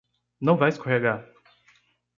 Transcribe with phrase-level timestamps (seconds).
[0.41, 1.29] Não vai escorregar